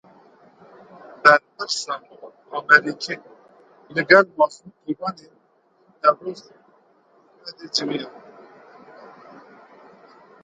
[1.21, 1.95] Berpirsa
[2.57, 3.15] Amerîkî
[3.93, 5.37] li gel Mezlûm Kobanî û
[5.99, 6.41] Newroz
[7.47, 8.09] Ehmedê civiya.